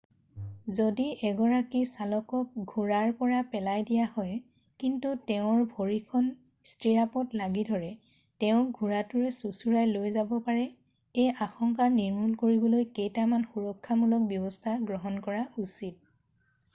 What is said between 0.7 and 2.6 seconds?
যদি এগৰাকী চালকক